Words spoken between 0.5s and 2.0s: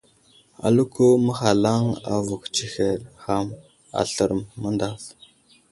Aləko məhalaŋ